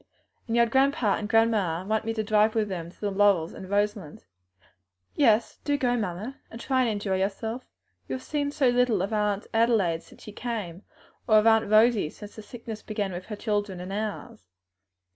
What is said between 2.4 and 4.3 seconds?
with them to the Laurels and Roselands."